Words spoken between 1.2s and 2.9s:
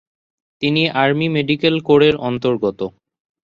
Medical কোরের অন্তর্গত।